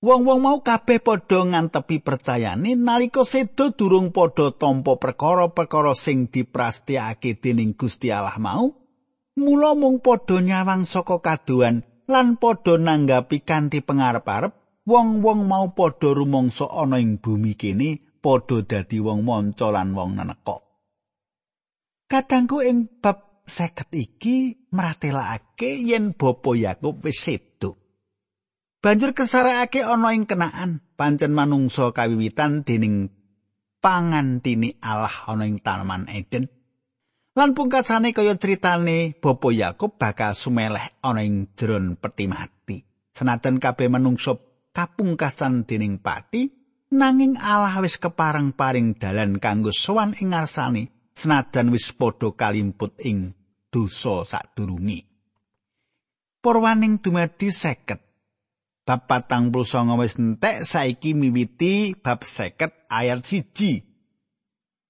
Wong-wong 0.05 0.37
mau 0.37 0.57
kabeh 0.61 1.01
padha 1.01 1.41
ngantepi 1.49 1.97
percayane 1.97 2.77
nalika 2.77 3.25
sedo 3.25 3.73
durung 3.73 4.13
padha 4.13 4.53
tampa 4.53 5.01
perkara-perkara 5.01 5.97
sing 5.97 6.29
diprastiyake 6.29 7.41
dening 7.41 7.73
Gusti 7.73 8.13
Allah 8.13 8.37
mau, 8.37 8.69
mula 9.33 9.73
mung 9.73 9.97
padha 10.05 10.45
nyawang 10.45 10.85
saka 10.85 11.17
kaduan 11.25 11.81
lan 12.05 12.37
padha 12.37 12.77
nanggapi 12.77 13.41
kanthi 13.41 13.81
pengarep-arep 13.81 14.53
wong-wong 14.85 15.49
mau 15.49 15.73
padha 15.73 16.13
rumangsa 16.13 16.69
ana 16.69 17.01
ing 17.01 17.17
bumi 17.17 17.57
kene 17.57 18.21
padha 18.21 18.61
dadi 18.61 19.01
wong 19.01 19.25
manca 19.25 19.73
lan 19.73 19.97
wong 19.97 20.21
nenekok. 20.21 20.61
Kadangku 22.05 22.61
ing 22.61 23.01
bab 23.01 23.41
seket 23.41 23.89
iki 23.89 24.69
maratelakake 24.69 25.81
yen 25.81 26.13
bapa 26.13 26.53
Yakub 26.53 27.01
wis 27.01 27.25
sedo. 27.25 27.84
Banjur 28.85 29.17
kesarekake 29.17 29.81
ana 29.81 30.13
ing 30.13 30.29
kenaan 30.29 30.77
pancen 30.93 31.33
manungsa 31.33 31.89
kawiwitan 31.89 32.61
dening 32.61 33.09
pangantini 33.81 34.77
Allah 34.77 35.25
ana 35.25 35.49
ing 35.49 35.57
Taman 35.57 36.05
Eden. 36.05 36.45
Lan 37.33 37.57
pungkasane 37.57 38.13
kaya 38.13 38.37
critane 38.37 39.17
bapa 39.17 39.49
Yakub 39.49 39.97
bakal 39.97 40.37
sumeleh 40.37 41.01
ana 41.01 41.25
ing 41.25 41.49
jeron 41.57 41.97
peti 41.97 42.29
mati. 42.29 42.77
Senajan 43.09 43.57
kabeh 43.57 43.89
manungsa 43.89 44.37
kapungkasan 44.69 45.65
dening 45.65 45.97
pati, 45.97 46.45
nanging 46.93 47.41
Allah 47.41 47.81
wis 47.81 47.97
kepareng 47.97 48.53
paring 48.53 49.01
dalan 49.01 49.41
kanggo 49.41 49.73
sowan 49.73 50.13
ing 50.21 50.37
ngarsane 50.37 51.09
senadan 51.17 51.73
wis 51.73 51.89
padha 51.89 52.37
kalimput 52.37 53.01
ing 53.01 53.33
dosa 53.73 54.21
sadurunge. 54.29 55.09
Porwaning 56.37 57.01
dumadi 57.01 57.49
seket. 57.49 58.04
Bab 58.85 59.09
patang 59.09 59.49
puluh 59.49 59.65
songo 59.65 59.97
wis 59.97 60.13
entek 60.21 60.61
saiki 60.61 61.17
miwiti 61.17 61.97
bab 61.97 62.21
seket 62.21 62.85
ayat 62.85 63.25
siji. 63.25 63.81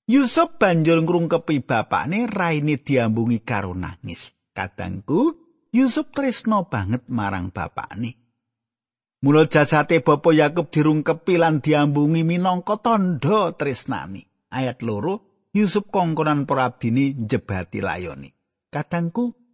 Yusuf 0.05 0.59
banjur 0.59 0.99
ngrungkepi 1.01 1.63
bapakne 1.63 2.27
raine 2.27 2.75
diambungi 2.75 3.39
karo 3.41 3.71
nangis. 3.71 4.35
Kadangku, 4.51 5.39
Yusuf 5.71 6.11
tresno 6.11 6.67
banget 6.67 7.07
marang 7.07 7.55
bapakne. 7.55 8.19
Mula 9.23 9.47
jasate 9.47 10.03
Bapa 10.03 10.35
Yakub 10.35 10.69
dirungkepi 10.69 11.39
lan 11.39 11.63
diambungi 11.63 12.21
minangka 12.21 12.77
tandha 12.77 13.55
tresnani. 13.55 14.21
Ayat 14.51 14.83
loro 14.83 15.47
Yusuf 15.55 15.87
kongkonan 15.87 16.43
para 16.43 16.67
abdini 16.67 17.15
njebati 17.15 17.79
layoni. 17.79 18.27
Kadangku 18.69 19.44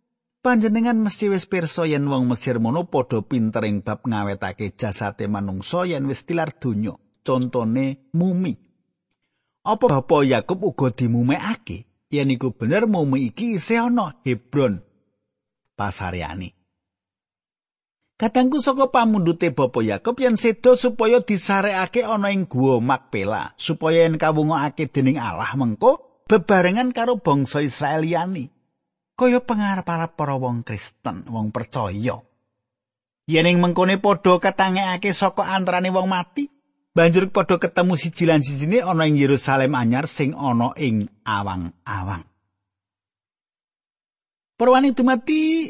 panjenengan 0.42 0.98
mesti 0.98 1.30
wis 1.30 1.46
pirsa 1.46 1.86
yen 1.86 2.10
wong 2.10 2.26
Mesir 2.26 2.58
mono 2.58 2.90
padha 2.90 3.22
pintering 3.22 3.86
bab 3.86 4.02
ngawetake 4.04 4.74
jasate 4.74 5.30
manungsa 5.30 5.86
yen 5.86 6.10
wis 6.10 6.26
tilar 6.26 6.58
donya 6.58 6.98
contone 7.22 8.12
mumi. 8.18 8.58
Apa 9.62 9.86
bapa 9.94 10.26
Yakub 10.26 10.66
uga 10.66 10.90
dimumekake? 10.90 11.86
Yen 12.10 12.34
iku 12.34 12.52
bener 12.52 12.90
mumi 12.90 13.30
iki 13.30 13.62
isih 13.62 13.88
ana 13.88 14.18
Hebron. 14.26 14.82
Pasareane 15.78 16.58
Kadangku 18.22 18.62
saka 18.62 18.86
pamundute 18.94 19.50
Bapa 19.50 19.82
Yakub 19.82 20.14
yen 20.22 20.38
sedo 20.38 20.78
supaya 20.78 21.26
disarekake 21.26 22.06
ana 22.06 22.30
ing 22.30 22.46
Gua 22.46 22.78
Makpela 22.78 23.58
supaya 23.58 24.06
yen 24.06 24.22
kawungokake 24.22 24.94
dening 24.94 25.18
Allah 25.18 25.50
mengko 25.58 26.22
bebarengan 26.30 26.94
karo 26.94 27.18
bangsa 27.18 27.66
Israel 27.66 28.06
liyane. 28.06 28.61
Kaya 29.22 29.38
pangarep-arep 29.38 30.18
para 30.18 30.34
wong 30.34 30.66
Kristen, 30.66 31.30
wong 31.30 31.54
percaya. 31.54 32.18
Yen 33.30 33.46
ing 33.46 33.62
mengkone 33.62 34.02
padha 34.02 34.42
katangekake 34.42 35.14
saka 35.14 35.46
antarane 35.46 35.94
wong 35.94 36.10
mati, 36.10 36.50
banjur 36.98 37.30
padha 37.30 37.62
ketemu 37.62 37.94
siji 37.94 38.26
lan 38.26 38.42
sijine 38.42 38.82
ana 38.82 39.06
ing 39.06 39.22
Yerusalem 39.22 39.78
anyar 39.78 40.10
sing 40.10 40.34
ana 40.34 40.74
ing 40.74 41.06
awang-awang. 41.22 42.26
Perwani 44.58 44.98
dumati 44.98 45.70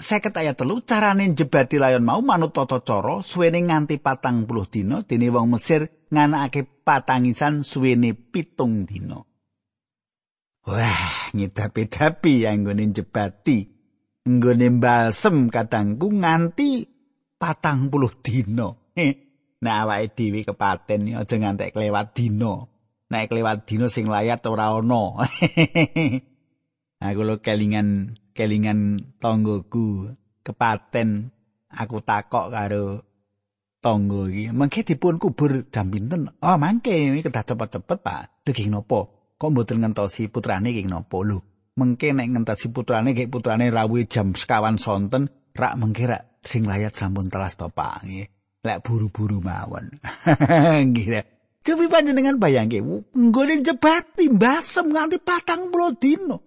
seket 0.00 0.32
ayat 0.32 0.56
telu 0.56 0.80
carane 0.80 1.28
jebati 1.36 1.76
layon 1.76 2.08
mau 2.08 2.24
manut 2.24 2.56
tata 2.56 2.80
cara 2.80 3.20
suwene 3.20 3.68
nganti 3.68 4.00
patang 4.00 4.48
puluh 4.48 4.64
dina 4.64 5.04
dene 5.04 5.28
wong 5.28 5.56
Mesir 5.56 6.08
nganakake 6.08 6.64
patangisan 6.88 7.60
suwene 7.60 8.16
pitung 8.16 8.88
dina. 8.88 9.31
Wah, 10.62 11.34
ngidapi-dapi 11.34 12.46
anggone 12.46 12.94
jebati. 12.94 13.66
Nggone 14.22 14.66
balsem 14.78 15.50
kadangku 15.50 16.14
nganti 16.14 16.86
patang 17.34 17.90
puluh 17.90 18.14
dino. 18.22 18.94
Nah, 19.62 19.86
awake 19.86 20.14
dhewe 20.14 20.46
kepaten 20.46 21.18
aja 21.18 21.34
ngantek 21.38 21.74
kelewat 21.74 22.14
dino. 22.14 22.54
Nek 23.10 23.30
kelewat 23.30 23.66
dino 23.66 23.90
sing 23.90 24.06
layat 24.06 24.42
ora 24.46 24.70
ana. 24.74 25.22
Aku 27.06 27.20
lo 27.26 27.42
kelingan 27.42 28.14
kelingan 28.30 29.10
tonggoku 29.18 30.14
kepaten 30.46 31.34
aku 31.66 31.98
takok 32.02 32.46
karo 32.54 33.02
tonggo 33.82 34.30
iki. 34.30 34.54
Mengke 34.54 34.86
dipun 34.86 35.18
kubur 35.18 35.66
jam 35.74 35.90
pinten? 35.90 36.30
Oh, 36.38 36.56
mangke 36.56 36.94
iki 36.94 37.26
kedah 37.26 37.42
cepet-cepet, 37.42 37.98
Pak. 38.02 38.46
Daging 38.46 38.70
nopo? 38.70 39.21
Kok 39.42 39.50
mboten 39.50 39.82
ngentosi 39.82 40.30
putrane 40.30 40.70
ing 40.70 40.86
napa 40.86 41.18
lho 41.26 41.42
mengke 41.74 42.14
nek 42.14 42.30
ngentosi 42.30 42.70
putrane 42.70 43.10
kek 43.10 43.26
putrane 43.26 43.74
rawuh 43.74 44.06
jam 44.06 44.38
sekawan 44.38 44.78
sonten 44.78 45.26
rak 45.50 45.74
mengke 45.82 46.06
rak 46.06 46.38
sing 46.46 46.62
layat 46.62 46.94
sampun 46.94 47.26
telas 47.26 47.58
to 47.58 47.66
Pak? 47.66 48.06
Nggih. 48.06 48.30
Lek 48.62 48.78
buru-buru 48.86 49.42
mawon. 49.42 49.90
Nggih 50.90 51.26
Cobi 51.62 51.86
panjenengan 51.86 52.42
bayangke, 52.42 52.82
nggone 53.14 53.62
jebati 53.62 54.26
mbasem 54.26 54.90
nganti 54.90 55.22
patang 55.22 55.70
puluh 55.70 55.94
dino. 55.94 56.42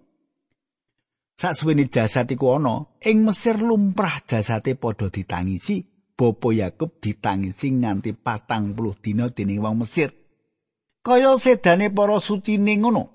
Saksuwene 1.40 1.88
jasad 1.88 2.28
iku 2.28 2.60
ana, 2.60 2.84
ing 3.00 3.24
Mesir 3.24 3.56
lumrah 3.56 4.20
jasate 4.28 4.76
padha 4.76 5.08
ditangisi, 5.08 5.80
Bapa 6.12 6.52
Yakub 6.52 7.00
ditangisi 7.00 7.72
nganti 7.80 8.12
patang 8.12 8.76
puluh 8.76 8.92
dino 9.00 9.32
dening 9.32 9.64
wong 9.64 9.80
Mesir. 9.84 10.12
Kaya 11.06 11.38
sedane 11.38 11.94
para 11.94 12.18
sucine 12.18 12.74
ngono. 12.82 13.14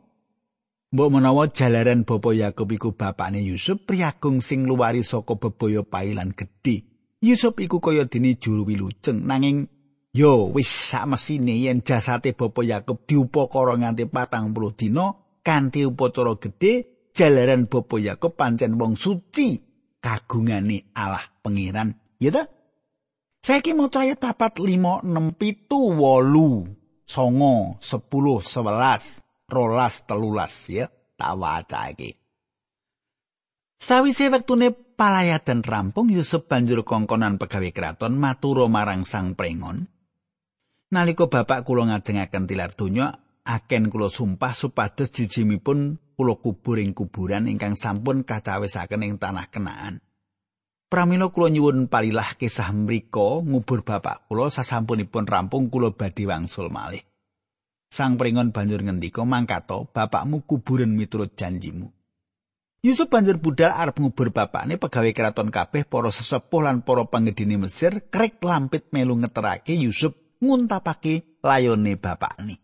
Mbok 0.96 1.10
menawa 1.12 1.52
jalaran 1.52 2.08
Bapa 2.08 2.32
Yakub 2.32 2.72
iku 2.72 2.96
bapakne 2.96 3.44
Yusuf 3.44 3.84
priagung 3.84 4.40
sing 4.40 4.64
luwari 4.64 5.04
saka 5.04 5.36
bebaya 5.36 5.84
pailan 5.84 6.32
gedhe. 6.32 6.88
Yusuf 7.20 7.60
iku 7.60 7.84
kaya 7.84 8.08
dene 8.08 8.40
juru 8.40 8.64
wilujeng 8.64 9.28
nanging 9.28 9.68
yo 10.16 10.52
wis 10.56 10.68
samesine 10.68 11.60
yen 11.60 11.84
jasate 11.84 12.32
Bapa 12.32 12.64
Yakub 12.64 13.04
diupakara 13.04 13.76
nganti 13.76 14.08
patang 14.08 14.56
puluh 14.56 14.72
dina 14.72 15.12
kanthi 15.44 15.84
upacara 15.84 16.40
gedhe 16.40 17.08
jalaran 17.12 17.68
Bapa 17.68 18.00
Yakub 18.00 18.40
pancen 18.40 18.80
wong 18.80 18.96
suci 18.96 19.60
kagungane 20.00 20.96
Allah 20.96 21.24
Pangeran. 21.44 21.96
Ya 22.20 22.32
ta? 22.32 22.48
Saiki 23.42 23.74
maca 23.74 24.06
ayat 24.06 24.22
4 24.22 24.38
5 24.60 25.02
6 25.02 25.34
7 25.40 25.66
8 25.98 26.81
songo, 27.12 27.76
sepuluh, 27.84 28.40
sebelas, 28.40 29.28
rolas, 29.52 30.08
telulas, 30.08 30.72
ya, 30.72 30.88
tak 31.20 31.36
waca 31.36 31.92
iki. 31.92 32.16
Sawise 33.82 34.32
wektune 34.32 34.72
palayatan 34.72 35.66
rampung, 35.66 36.08
Yusuf 36.08 36.48
banjur 36.48 36.88
kongkonan 36.88 37.36
pegawai 37.36 37.76
keraton 37.76 38.16
maturo 38.16 38.72
marang 38.72 39.04
sang 39.04 39.36
prengon. 39.36 39.92
Naliko 40.92 41.28
bapak 41.28 41.68
kula 41.68 41.90
ngajengaken 41.92 42.46
tilar 42.48 42.72
donya, 42.78 43.10
aken 43.42 43.90
kula 43.90 44.08
sumpah 44.08 44.54
supados 44.54 45.10
jijimipun 45.10 45.98
kula 46.14 46.38
kubur 46.38 46.78
ing 46.78 46.94
kuburan 46.94 47.50
ingkang 47.50 47.74
sampun 47.74 48.22
kacawisaken 48.22 49.02
ing 49.02 49.16
tanah 49.18 49.50
kenaan. 49.50 50.00
Pramila 50.92 51.32
kula 51.32 51.48
nyuwun 51.48 51.88
palilah 51.88 52.36
kisah 52.36 52.76
mriku 52.76 53.40
ngubur 53.48 53.88
bapak 53.88 54.28
kula 54.28 54.52
sasampunipun 54.52 55.24
rampung 55.24 55.72
kula 55.72 55.96
badhe 55.96 56.28
wangsul 56.28 56.68
malih. 56.68 57.00
Sang 57.88 58.20
pringon 58.20 58.52
banjur 58.52 58.84
ngendika 58.84 59.24
mangkato 59.24 59.88
bapakmu 59.88 60.44
kuburan 60.44 60.92
miturut 60.92 61.32
janjimu. 61.40 61.88
Yusuf 62.84 63.08
banjur 63.08 63.40
budal 63.40 63.72
arep 63.72 64.04
ngubur 64.04 64.36
bapakne 64.36 64.76
pegawai 64.76 65.16
keraton 65.16 65.48
kabeh 65.48 65.88
para 65.88 66.12
sesepuh 66.12 66.60
lan 66.60 66.84
para 66.84 67.08
panggedini 67.08 67.56
Mesir 67.56 68.12
krek 68.12 68.44
lampit 68.44 68.92
melu 68.92 69.16
ngeterake 69.16 69.72
Yusuf 69.80 70.12
nguntapake 70.44 71.40
layone 71.40 71.96
bapakne. 71.96 72.60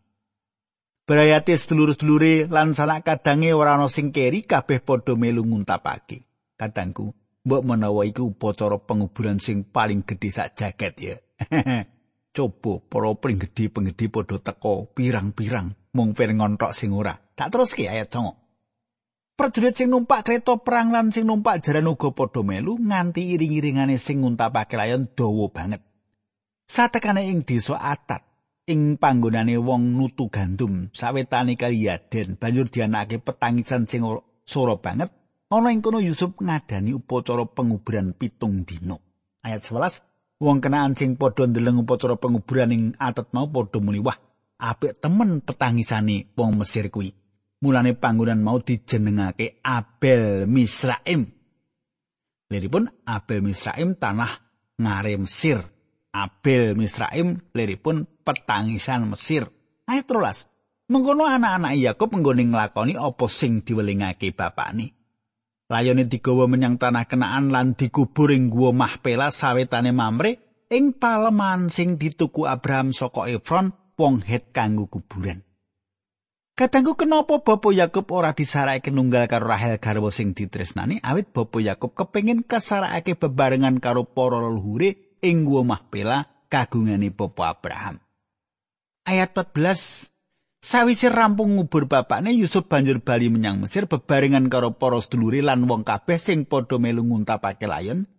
Berayati 1.08 1.56
sedulur-sedulure 1.56 2.52
lan 2.52 2.76
sanak 2.76 3.08
kadange 3.08 3.56
ora 3.56 3.80
ana 3.80 3.88
sing 3.88 4.12
keri 4.12 4.44
kabeh 4.44 4.84
padha 4.84 5.16
melu 5.16 5.48
nguntapake. 5.48 6.28
Kadangku, 6.60 7.16
mbok 7.48 7.64
menawa 7.64 8.04
iku 8.04 8.36
upacara 8.36 8.76
penguburan 8.76 9.40
sing 9.40 9.64
paling 9.64 10.04
gedhe 10.04 10.28
sak 10.28 10.60
jaket 10.60 10.94
ya. 11.00 11.16
Coba 12.36 12.84
para 12.84 13.16
pring 13.16 13.40
gedhe 13.40 13.72
penggedhe 13.72 14.12
padha 14.12 14.36
teka 14.44 14.92
pirang-pirang 14.92 15.72
mung 15.96 16.12
pengen 16.12 16.60
tok 16.60 16.76
sing 16.76 16.92
ora. 16.92 17.16
Tak 17.16 17.56
teruske 17.56 17.88
ayat 17.88 18.12
9. 18.12 19.40
Prajurit 19.40 19.80
sing 19.80 19.88
numpak 19.88 20.28
kereta 20.28 20.60
perang 20.60 20.92
lan 20.92 21.16
sing 21.16 21.24
numpak 21.24 21.64
jaran 21.64 21.88
uga 21.88 22.12
padha 22.12 22.44
melu 22.44 22.76
nganti 22.76 23.32
iring-iringane 23.32 23.96
sing 23.96 24.28
nguntapake 24.28 24.76
layon 24.76 25.08
dawa 25.16 25.48
banget. 25.48 25.80
Satekane 26.68 27.32
ing 27.32 27.48
desa 27.48 27.80
Atat 27.80 28.28
ing 28.68 29.00
panggonane 29.00 29.56
wong 29.56 29.96
nutu 29.96 30.28
gandum 30.28 30.92
sawetane 30.92 31.56
kali 31.56 31.88
Yaden 31.88 32.36
banjur 32.36 32.68
dianake 32.68 33.24
petangisan 33.24 33.88
sing 33.88 34.04
sora 34.44 34.76
banget 34.76 35.08
Ana 35.48 35.72
ing 35.72 35.80
kono 35.80 36.04
Yusuf 36.04 36.36
ngadani 36.44 36.92
upacara 36.92 37.48
penguburan 37.48 38.12
pitung 38.12 38.68
dino. 38.68 39.00
Ayat 39.40 39.64
11, 39.64 40.44
wong 40.44 40.60
kenaan 40.60 40.92
sing 40.92 41.16
padha 41.16 41.48
ndeleng 41.48 41.88
upacara 41.88 42.20
penguburan 42.20 42.76
ing 42.76 42.84
atet 43.00 43.32
mau 43.32 43.48
padha 43.48 43.80
muni 43.80 44.04
wah, 44.04 44.20
apik 44.60 45.00
temen 45.00 45.40
petangisane 45.40 46.36
wong 46.36 46.60
Mesir 46.60 46.92
kuwi. 46.92 47.16
Mulane 47.64 47.96
panggonan 47.96 48.44
mau 48.44 48.60
dijenengake 48.60 49.64
Abel 49.64 50.52
Misraim. 50.52 51.32
Liripun 52.52 53.08
Abel 53.08 53.40
Misraim 53.40 53.96
tanah 53.96 54.44
ngare 54.76 55.16
Mesir. 55.16 55.64
Abel 56.12 56.76
Misraim 56.76 57.40
liripun 57.56 58.04
petangisan 58.28 59.08
Mesir. 59.08 59.48
Ayat 59.88 60.12
13. 60.12 60.92
Mengkono 60.92 61.24
anak-anak 61.24 61.80
Yakub 61.80 62.12
nggone 62.12 62.52
nglakoni 62.52 63.00
apa 63.00 63.26
sing 63.32 63.64
diwelingake 63.64 64.36
bapakne. 64.36 64.97
Layone 65.68 66.08
digawa 66.08 66.48
menyang 66.48 66.80
tanah 66.80 67.06
kenaan 67.06 67.52
lan 67.52 67.76
dikubur 67.76 68.32
ing 68.32 68.48
guwa 68.48 68.72
mahpela 68.72 69.32
sawetane 69.32 69.92
mamre 69.92 70.64
ing 70.72 70.96
paleman 70.96 71.68
sing 71.68 72.00
dituku 72.00 72.48
Abraham 72.48 72.96
saka 72.96 73.28
Efron 73.28 73.76
wong 74.00 74.24
Het 74.24 74.56
kanggo 74.56 74.88
kuburan. 74.88 75.44
Katanggu 76.58 76.98
kenapa 76.98 77.38
Bapak 77.38 77.70
Yakub 77.70 78.10
ora 78.10 78.34
disarake 78.34 78.90
nunggal 78.90 79.30
karo 79.30 79.46
Rahel 79.46 79.78
garwa 79.78 80.10
sing 80.10 80.34
ditresnani 80.34 80.98
awit 81.06 81.30
Bapak 81.30 81.62
Yakub 81.62 81.94
kepengin 81.94 82.42
kasarakake 82.42 83.14
bebarengan 83.14 83.78
karo 83.78 84.10
para 84.10 84.42
leluhure 84.42 85.22
ing 85.22 85.46
guwa 85.46 85.78
mahpela 85.78 86.26
kagungane 86.50 87.14
Bapak 87.14 87.62
Abraham. 87.62 88.02
Ayat 89.06 89.38
14 89.38 90.17
Sawise 90.58 91.14
rampung 91.14 91.54
ngubur 91.54 91.86
bapakne 91.86 92.34
Yusuf 92.34 92.66
banjur 92.66 92.98
bali 93.06 93.30
menyang 93.30 93.62
Mesir 93.62 93.86
bebarengan 93.86 94.50
karo 94.50 94.74
para 94.74 94.98
sedulure 94.98 95.46
lan 95.46 95.70
wong 95.70 95.86
kabeh 95.86 96.18
sing 96.18 96.50
padha 96.50 96.82
melu 96.82 97.06
nguntapake 97.06 97.70
layon. 97.70 98.10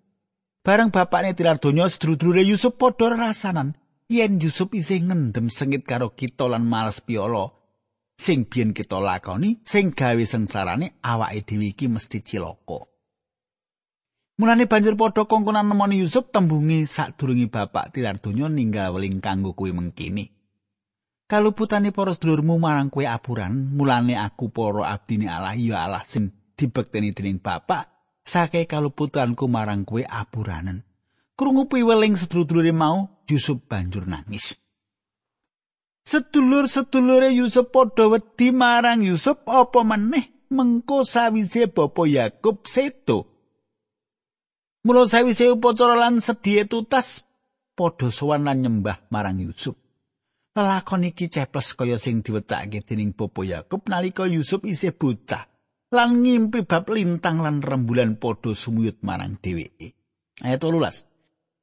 Bareng 0.62 0.94
bapakne 0.94 1.34
tilar 1.34 1.58
donya 1.58 1.90
sedulur 1.90 2.38
Yusuf 2.38 2.78
padha 2.78 3.10
rasanan 3.10 3.74
yen 4.06 4.38
Yusuf 4.38 4.70
isih 4.70 5.02
ngendem 5.02 5.50
sengit 5.50 5.82
karo 5.82 6.14
kita 6.14 6.46
lan 6.46 6.62
males 6.62 7.02
piolo 7.02 7.58
sing 8.14 8.46
biyen 8.46 8.70
kita 8.70 9.02
lakoni 9.02 9.58
sing 9.66 9.90
gawe 9.90 10.22
sengsarane 10.22 11.02
awake 11.02 11.42
dhewe 11.42 11.74
iki 11.74 11.90
mesti 11.90 12.22
cilaka. 12.22 12.86
Mulane 14.38 14.70
banjur 14.70 14.94
padha 14.94 15.26
kongkonan 15.26 15.66
nemoni 15.66 16.06
Yusuf 16.06 16.30
tembungi 16.30 16.86
sadurunge 16.86 17.50
bapak 17.50 17.98
tilar 17.98 18.22
donya 18.22 18.46
ninggal 18.46 18.94
weling 18.94 19.18
kanggo 19.18 19.58
kuwi 19.58 19.74
mengkini. 19.74 20.37
Kaluputane 21.28 21.92
para 21.92 22.16
sedulurmu 22.16 22.56
marang 22.56 22.88
kowe 22.88 23.04
apuran, 23.04 23.76
mulane 23.76 24.16
aku 24.16 24.48
para 24.48 24.88
abdine 24.96 25.28
Allah 25.28 25.52
ya 25.60 25.84
Allah 25.84 26.00
sing 26.00 26.32
dibekteni 26.56 27.12
dening 27.12 27.36
bapak, 27.36 27.84
sake 28.24 28.64
kaluputanku 28.64 29.44
marang 29.44 29.84
kowe 29.84 30.00
apuranen. 30.00 30.88
Krungu 31.36 31.68
piweling 31.68 32.16
sedulur-sedulure 32.16 32.72
mau, 32.72 33.20
Yusuf 33.28 33.60
banjur 33.68 34.08
nangis. 34.08 34.56
Sedulur-sedulure 36.08 37.28
Yusuf 37.36 37.68
padha 37.68 38.08
wedi 38.08 38.48
marang 38.48 39.04
Yusuf 39.04 39.44
apa 39.44 39.84
meneh 39.84 40.48
mengko 40.48 41.04
sawise 41.04 41.68
bapa 41.68 42.08
Yakub 42.08 42.64
seto. 42.64 43.28
Mula 44.80 45.04
sawise 45.04 45.52
upacara 45.52 45.92
lan 45.92 46.24
sedhiye 46.24 46.64
tutas 46.64 47.20
padha 47.76 48.08
sowan 48.08 48.48
nyembah 48.48 49.04
marang 49.12 49.44
Yusuf. 49.44 49.76
Lelakon 50.56 51.04
iki 51.08 51.28
ceples 51.28 51.76
kaya 51.76 52.00
sing 52.00 52.24
diwecake 52.24 52.80
dening 52.84 53.12
Bapa 53.12 53.44
Yakub 53.44 53.84
nalika 53.88 54.24
Yusuf 54.24 54.64
isih 54.64 54.96
bocah 54.96 55.44
lan 55.92 56.20
ngimpi 56.24 56.68
bab 56.68 56.88
lintang 56.92 57.40
lan 57.40 57.64
rembulan 57.64 58.20
padha 58.20 58.52
sumuyut 58.52 59.00
marang 59.00 59.40
dheweke. 59.40 59.96
Ayat 60.44 60.60
18. 60.60 61.08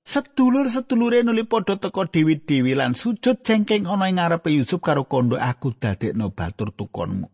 Sedulur-sedulure 0.05 1.25
nuli 1.25 1.45
padha 1.49 1.81
teka 1.81 2.05
dewi-dewi 2.05 2.77
lan 2.77 2.93
sujud 2.93 3.41
jengking 3.41 3.89
ana 3.89 4.05
ing 4.09 4.21
ngarepe 4.21 4.53
Yusuf 4.53 4.81
karo 4.81 5.09
kondo 5.09 5.37
aku 5.37 5.73
dadekno 5.77 6.33
batur 6.33 6.73
tukonmu. 6.73 7.27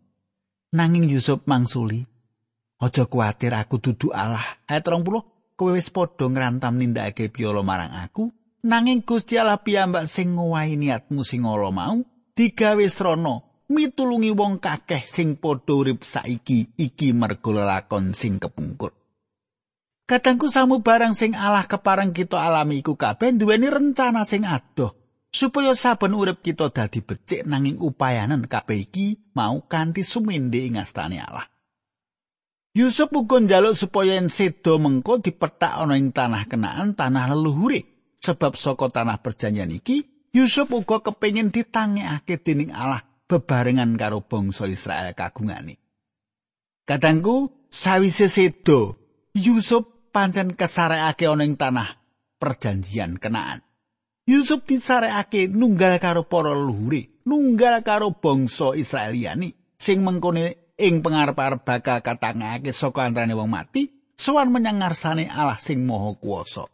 Nanging 0.71 1.11
Yusuf 1.11 1.43
mangsuli, 1.47 1.99
"Aja 2.79 3.03
kuwatir 3.11 3.51
aku 3.51 3.83
dudu 3.83 4.15
Allah." 4.15 4.63
Ayat 4.71 4.87
20. 4.87 5.31
kowe 5.61 5.77
wis 5.77 5.93
padha 5.93 6.25
ngrantam 6.25 6.81
nindakake 6.81 7.29
piolo 7.29 7.61
marang 7.61 7.93
aku 7.93 8.33
nanging 8.61 9.01
Gusti 9.05 9.37
Allah 9.37 9.61
piyambak 9.61 10.05
sing 10.05 10.37
ngowahi 10.37 10.77
niatmu 10.77 11.25
sing 11.25 11.45
ala 11.45 11.73
mau 11.73 12.01
digawe 12.37 12.85
srana 12.89 13.41
mitulungi 13.71 14.31
wong 14.35 14.61
kakeh 14.61 15.03
sing 15.07 15.39
padha 15.39 15.73
urip 15.73 16.05
saiki 16.05 16.75
iki 16.77 17.13
mergo 17.15 17.55
lakon 17.55 18.13
sing 18.13 18.37
kepungkur. 18.37 18.93
Kadangku 20.05 20.51
samu 20.51 20.83
barang 20.83 21.15
sing 21.15 21.33
Allah 21.39 21.63
kepareng 21.63 22.11
kita 22.11 22.35
alami 22.35 22.83
iku 22.83 22.99
kabeh 22.99 23.31
duweni 23.31 23.71
rencana 23.71 24.27
sing 24.27 24.43
adoh 24.43 24.91
supaya 25.31 25.71
saben 25.71 26.11
urip 26.11 26.43
kita 26.43 26.67
dadi 26.67 26.99
becik 26.99 27.47
nanging 27.47 27.79
upayanan 27.79 28.43
kabeh 28.43 28.91
iki 28.91 29.31
mau 29.31 29.63
kanthi 29.63 30.03
sumende 30.03 30.59
ing 30.67 30.75
astane 30.75 31.23
Allah. 31.23 31.47
Yusuf 32.71 33.11
uga 33.11 33.39
njaluk 33.39 33.75
supaya 33.75 34.15
yen 34.15 34.31
sedo 34.31 34.79
mengko 34.79 35.19
dipethak 35.19 35.75
ana 35.75 35.99
ing 35.99 36.15
tanah 36.15 36.47
kenaan 36.47 36.95
tanah 36.95 37.35
leluhure 37.35 37.90
sebab 38.21 38.53
saka 38.53 38.87
tanah 38.87 39.19
perjanjian 39.19 39.73
iki 39.73 40.29
Yusuf 40.31 40.71
uga 40.71 41.03
kepengin 41.03 41.51
ditangekake 41.51 42.39
dening 42.39 42.71
Allah 42.71 43.03
bebarengan 43.27 43.99
karo 43.99 44.23
bangsa 44.23 44.69
Israel 44.69 45.11
kagungane 45.11 45.81
Kadangku 46.87 47.67
sawise 47.67 48.31
sedo 48.31 48.95
Yusuf 49.35 50.13
pancen 50.15 50.55
kesarekake 50.55 51.27
ana 51.27 51.43
ing 51.43 51.59
tanah 51.59 51.99
perjanjian 52.39 53.19
kenaan 53.19 53.65
Yusuf 54.29 54.63
disarekake 54.63 55.51
nunggal 55.51 55.99
karo 55.99 56.29
para 56.29 56.55
leluhure 56.55 57.25
nunggal 57.27 57.83
karo 57.83 58.15
bangsa 58.15 58.77
Israeliani 58.77 59.51
sing 59.75 60.05
mengkone 60.05 60.77
ing 60.77 61.01
pengarep-arep 61.01 61.61
bakal 61.65 61.99
katangake 62.05 62.71
saka 62.71 63.09
antarane 63.09 63.33
wong 63.33 63.49
mati 63.49 64.13
sowan 64.17 64.53
menyang 64.53 64.81
ngarsane 64.81 65.25
Allah 65.29 65.57
sing 65.57 65.81
maha 65.85 66.13
kuwasa. 66.17 66.69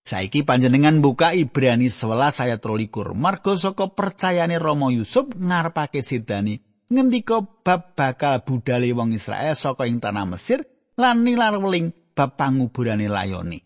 Saiki 0.00 0.42
panjenengan 0.42 1.04
buka 1.04 1.36
Ibrani 1.36 1.92
11 1.92 2.44
ayat 2.48 2.60
23 2.64 3.12
marga 3.14 3.52
saka 3.54 3.92
percayane 3.92 4.56
Rama 4.56 4.88
Yusuf 4.90 5.30
ngarepake 5.36 6.00
sedani 6.00 6.58
ngendika 6.90 7.44
bab 7.44 7.94
bakal 7.94 8.42
budale 8.42 8.90
wong 8.90 9.14
Israel 9.14 9.54
saka 9.54 9.86
ing 9.86 10.02
tanah 10.02 10.26
Mesir 10.26 10.66
lan 10.98 11.22
nilar 11.22 11.60
weling 11.60 11.92
bab 12.16 12.34
panguburane 12.34 13.06
layoni. 13.06 13.60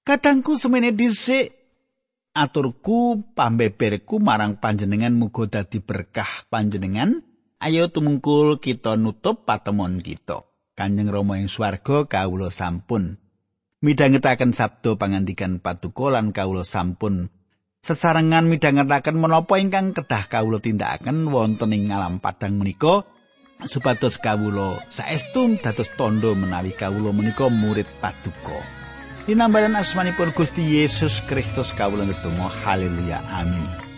Kadangku 0.00 0.56
semene 0.56 0.96
dhisik 0.96 1.52
aturku 2.32 3.34
pambeberku 3.36 4.16
marang 4.22 4.56
panjenengan 4.56 5.12
muga 5.12 5.60
dadi 5.60 5.82
berkah 5.82 6.48
panjenengan 6.48 7.20
Ayo 7.60 7.92
tumungkul 7.92 8.56
kita 8.56 8.96
nutup 8.96 9.44
patemon 9.44 10.00
kita. 10.00 10.48
Kanjeng 10.72 11.12
Rama 11.12 11.36
ing 11.36 11.52
swarga 11.52 12.08
kawula 12.08 12.48
sampun 12.48 13.19
midhangetaken 13.80 14.52
sabda 14.52 15.00
pangandikan 15.00 15.56
patuko 15.60 16.12
lan 16.12 16.36
kawula 16.36 16.68
sampun 16.68 17.32
sesarengan 17.80 18.44
midhangetaken 18.44 19.16
menapa 19.16 19.56
ingkang 19.56 19.96
kedah 19.96 20.28
kawula 20.28 20.60
tindakaken 20.60 21.32
wonten 21.32 21.72
ing 21.72 21.88
alam 21.88 22.20
padang 22.20 22.60
menika 22.60 23.08
supados 23.64 24.20
kawula 24.20 24.84
saestu 24.92 25.56
dados 25.60 25.92
tondo 25.96 26.36
menawi 26.36 26.72
kawula 26.76 27.12
menika 27.12 27.48
murid 27.48 27.88
patuko. 28.00 28.56
Dinambaran 29.28 29.76
asmanipun 29.76 30.32
Gusti 30.32 30.80
Yesus 30.80 31.20
Kristus 31.28 31.76
kawula 31.76 32.08
ngetunggal 32.08 32.52
haleluya 32.64 33.20
amin. 33.32 33.89